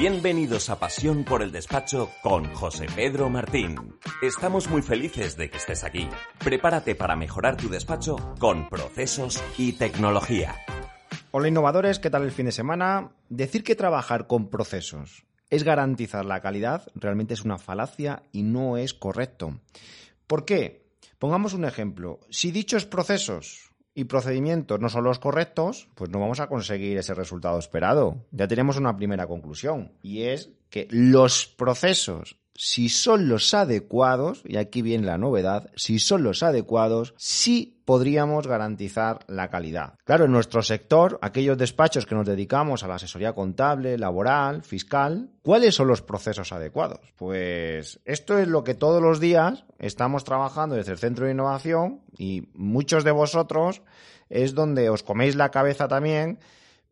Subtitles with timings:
[0.00, 3.98] Bienvenidos a Pasión por el Despacho con José Pedro Martín.
[4.22, 6.08] Estamos muy felices de que estés aquí.
[6.38, 10.56] Prepárate para mejorar tu despacho con procesos y tecnología.
[11.32, 13.10] Hola innovadores, ¿qué tal el fin de semana?
[13.28, 18.78] Decir que trabajar con procesos es garantizar la calidad realmente es una falacia y no
[18.78, 19.60] es correcto.
[20.26, 20.88] ¿Por qué?
[21.18, 22.20] Pongamos un ejemplo.
[22.30, 23.69] Si dichos procesos
[24.00, 28.24] y procedimientos no son los correctos, pues no vamos a conseguir ese resultado esperado.
[28.30, 34.58] Ya tenemos una primera conclusión y es que los procesos si son los adecuados, y
[34.58, 39.94] aquí viene la novedad, si son los adecuados, sí podríamos garantizar la calidad.
[40.04, 45.30] Claro, en nuestro sector, aquellos despachos que nos dedicamos a la asesoría contable, laboral, fiscal,
[45.40, 47.00] ¿cuáles son los procesos adecuados?
[47.16, 52.02] Pues esto es lo que todos los días estamos trabajando desde el Centro de Innovación
[52.18, 53.80] y muchos de vosotros
[54.28, 56.40] es donde os coméis la cabeza también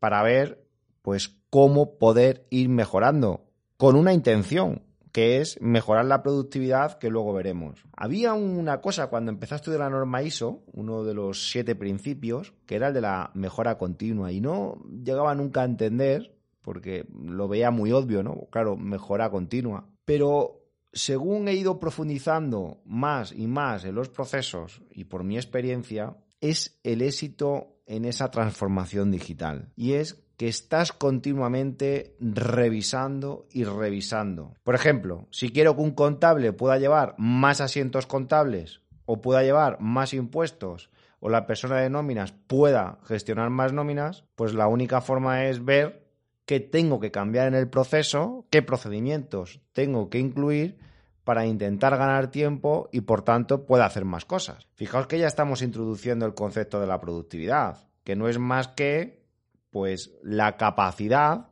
[0.00, 0.66] para ver
[1.02, 3.44] pues cómo poder ir mejorando
[3.76, 7.84] con una intención, que es mejorar la productividad, que luego veremos.
[7.94, 12.54] Había una cosa cuando empecé a estudiar la norma ISO, uno de los siete principios,
[12.66, 17.46] que era el de la mejora continua, y no llegaba nunca a entender, porque lo
[17.46, 18.46] veía muy obvio, ¿no?
[18.50, 19.86] Claro, mejora continua.
[20.06, 26.16] Pero según he ido profundizando más y más en los procesos, y por mi experiencia,
[26.40, 29.70] es el éxito en esa transformación digital.
[29.76, 34.54] Y es que estás continuamente revisando y revisando.
[34.64, 39.80] Por ejemplo, si quiero que un contable pueda llevar más asientos contables o pueda llevar
[39.80, 45.44] más impuestos o la persona de nóminas pueda gestionar más nóminas, pues la única forma
[45.46, 46.08] es ver
[46.46, 50.78] qué tengo que cambiar en el proceso, qué procedimientos tengo que incluir
[51.24, 54.66] para intentar ganar tiempo y por tanto pueda hacer más cosas.
[54.74, 59.22] Fijaos que ya estamos introduciendo el concepto de la productividad, que no es más que
[59.70, 61.48] pues la capacidad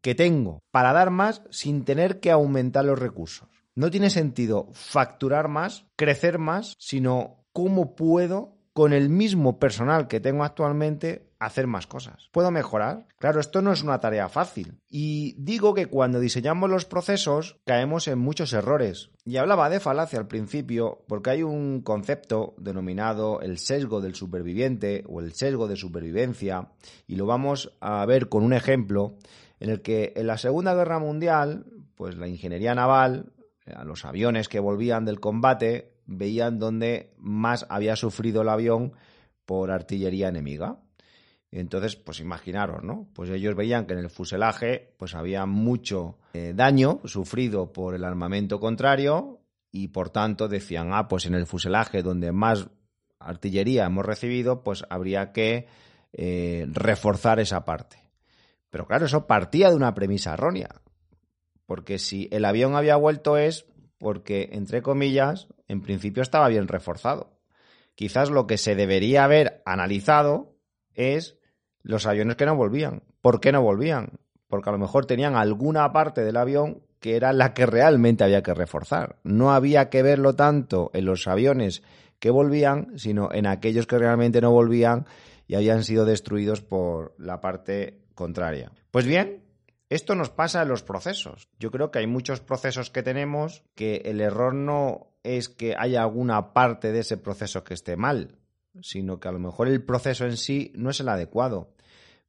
[0.00, 3.48] que tengo para dar más sin tener que aumentar los recursos.
[3.74, 10.20] No tiene sentido facturar más, crecer más, sino cómo puedo con el mismo personal que
[10.20, 12.30] tengo actualmente hacer más cosas.
[12.32, 13.06] ¿Puedo mejorar?
[13.18, 14.80] Claro, esto no es una tarea fácil.
[14.88, 19.10] Y digo que cuando diseñamos los procesos caemos en muchos errores.
[19.26, 25.04] Y hablaba de falacia al principio porque hay un concepto denominado el sesgo del superviviente
[25.06, 26.70] o el sesgo de supervivencia
[27.06, 29.18] y lo vamos a ver con un ejemplo
[29.58, 31.66] en el que en la Segunda Guerra Mundial,
[31.96, 33.30] pues la ingeniería naval,
[33.66, 38.92] a los aviones que volvían del combate, veían dónde más había sufrido el avión
[39.46, 40.80] por artillería enemiga.
[41.52, 43.08] Entonces, pues imaginaros, ¿no?
[43.14, 48.04] Pues ellos veían que en el fuselaje pues había mucho eh, daño sufrido por el
[48.04, 49.40] armamento contrario
[49.72, 52.68] y por tanto decían, ah, pues en el fuselaje donde más
[53.18, 55.66] artillería hemos recibido, pues habría que
[56.12, 57.98] eh, reforzar esa parte.
[58.70, 60.80] Pero claro, eso partía de una premisa errónea,
[61.66, 63.66] porque si el avión había vuelto es
[64.00, 67.38] porque, entre comillas, en principio estaba bien reforzado.
[67.94, 70.56] Quizás lo que se debería haber analizado
[70.94, 71.38] es
[71.82, 73.02] los aviones que no volvían.
[73.20, 74.18] ¿Por qué no volvían?
[74.48, 78.42] Porque a lo mejor tenían alguna parte del avión que era la que realmente había
[78.42, 79.16] que reforzar.
[79.22, 81.82] No había que verlo tanto en los aviones
[82.18, 85.06] que volvían, sino en aquellos que realmente no volvían
[85.46, 88.72] y habían sido destruidos por la parte contraria.
[88.90, 89.42] Pues bien,
[89.90, 91.48] esto nos pasa en los procesos.
[91.58, 96.02] Yo creo que hay muchos procesos que tenemos que el error no es que haya
[96.02, 98.38] alguna parte de ese proceso que esté mal,
[98.82, 101.74] sino que a lo mejor el proceso en sí no es el adecuado.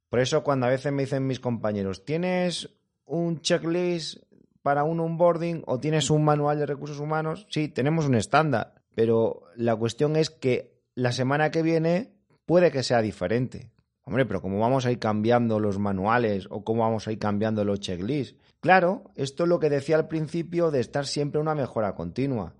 [0.08, 2.68] Por eso cuando a veces me dicen mis compañeros, ¿tienes
[3.06, 4.18] un checklist
[4.62, 7.46] para un onboarding o tienes un manual de recursos humanos?
[7.48, 12.12] Sí, tenemos un estándar, pero la cuestión es que la semana que viene
[12.44, 13.70] puede que sea diferente.
[14.04, 17.64] Hombre, pero ¿cómo vamos a ir cambiando los manuales o cómo vamos a ir cambiando
[17.64, 18.36] los checklists?
[18.60, 22.54] Claro, esto es lo que decía al principio de estar siempre una mejora continua,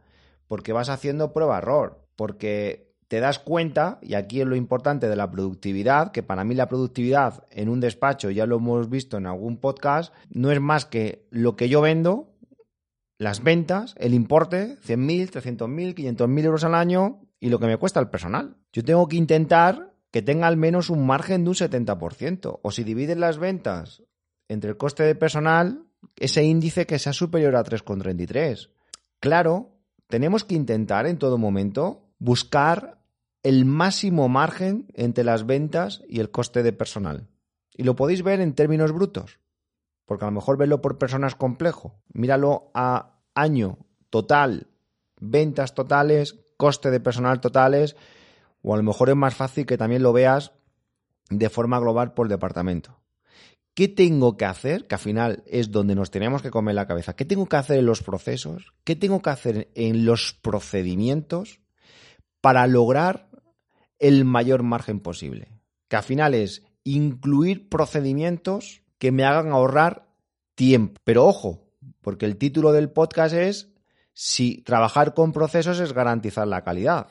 [0.49, 5.31] porque vas haciendo prueba-error, porque te das cuenta, y aquí es lo importante de la
[5.31, 9.59] productividad, que para mí la productividad en un despacho, ya lo hemos visto en algún
[9.59, 12.33] podcast, no es más que lo que yo vendo,
[13.19, 18.01] las ventas, el importe, 100.000, 300.000, 500.000 euros al año y lo que me cuesta
[18.01, 18.57] el personal.
[18.73, 22.61] Yo tengo que intentar que tenga al menos un margen de un 70%.
[22.63, 24.03] O si dividen las ventas
[24.49, 25.87] entre el coste de personal,
[26.17, 28.71] ese índice que sea superior a 3,33.
[29.19, 29.71] Claro,
[30.09, 33.03] tenemos que intentar en todo momento buscar
[33.43, 37.29] el máximo margen entre las ventas y el coste de personal.
[37.75, 39.41] Y lo podéis ver en términos brutos,
[40.05, 42.03] porque a lo mejor verlo por personas complejo.
[42.13, 43.79] Míralo a año
[44.11, 44.69] total,
[45.19, 47.97] ventas totales, coste de personal totales,
[48.63, 50.53] o a lo mejor es más fácil que también lo veas
[51.31, 53.03] de forma global por departamento.
[53.75, 54.87] ¿Qué tengo que hacer?
[54.87, 57.15] Que al final es donde nos tenemos que comer la cabeza.
[57.17, 58.75] ¿Qué tengo que hacer en los procesos?
[58.85, 61.61] ¿Qué tengo que hacer en los procedimientos
[62.43, 63.31] para lograr
[63.99, 65.49] el mayor margen posible?
[65.89, 70.07] Que al final es incluir procedimientos que me hagan ahorrar
[70.55, 71.01] tiempo.
[71.03, 71.67] Pero ojo,
[72.03, 73.73] porque el título del podcast es
[74.13, 77.09] si trabajar con procesos es garantizar la calidad.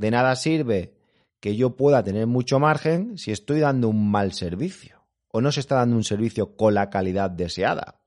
[0.00, 0.94] De nada sirve
[1.40, 5.60] que yo pueda tener mucho margen si estoy dando un mal servicio o no se
[5.60, 8.00] está dando un servicio con la calidad deseada.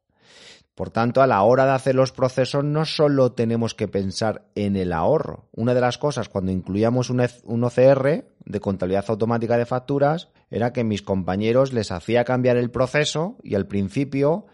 [0.74, 4.76] Por tanto, a la hora de hacer los procesos no solo tenemos que pensar en
[4.76, 5.50] el ahorro.
[5.52, 7.20] Una de las cosas cuando incluíamos un,
[7.64, 13.38] OCR de contabilidad automática de facturas era que mis compañeros les hacía cambiar el proceso
[13.44, 14.48] y al principio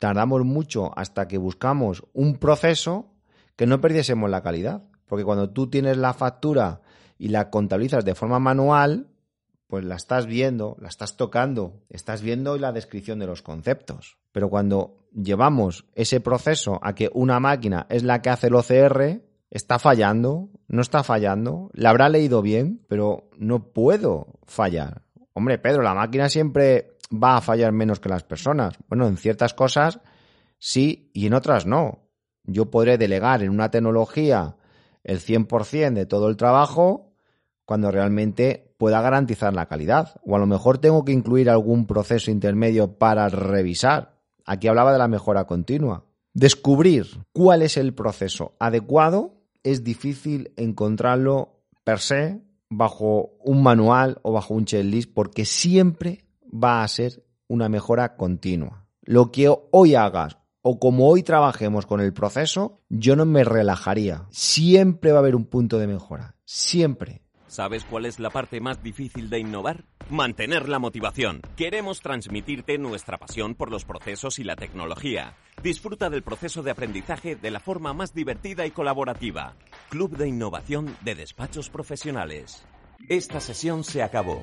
[0.00, 3.12] tardamos mucho hasta que buscamos un proceso
[3.54, 4.82] que no perdiésemos la calidad.
[5.12, 6.80] Porque cuando tú tienes la factura
[7.18, 9.08] y la contabilizas de forma manual,
[9.66, 14.16] pues la estás viendo, la estás tocando, estás viendo la descripción de los conceptos.
[14.32, 19.20] Pero cuando llevamos ese proceso a que una máquina es la que hace el OCR,
[19.50, 25.02] está fallando, no está fallando, la habrá leído bien, pero no puedo fallar.
[25.34, 28.78] Hombre, Pedro, la máquina siempre va a fallar menos que las personas.
[28.88, 30.00] Bueno, en ciertas cosas
[30.58, 32.08] sí y en otras no.
[32.44, 34.56] Yo podré delegar en una tecnología
[35.04, 37.12] el 100% de todo el trabajo
[37.64, 40.20] cuando realmente pueda garantizar la calidad.
[40.24, 44.18] O a lo mejor tengo que incluir algún proceso intermedio para revisar.
[44.44, 46.04] Aquí hablaba de la mejora continua.
[46.34, 54.32] Descubrir cuál es el proceso adecuado es difícil encontrarlo per se bajo un manual o
[54.32, 58.86] bajo un checklist porque siempre va a ser una mejora continua.
[59.02, 64.26] Lo que hoy hagas o como hoy trabajemos con el proceso, yo no me relajaría.
[64.30, 66.36] Siempre va a haber un punto de mejora.
[66.44, 67.22] Siempre.
[67.48, 69.84] ¿Sabes cuál es la parte más difícil de innovar?
[70.08, 71.42] Mantener la motivación.
[71.54, 75.34] Queremos transmitirte nuestra pasión por los procesos y la tecnología.
[75.62, 79.54] Disfruta del proceso de aprendizaje de la forma más divertida y colaborativa.
[79.90, 82.64] Club de Innovación de Despachos Profesionales.
[83.10, 84.42] Esta sesión se acabó.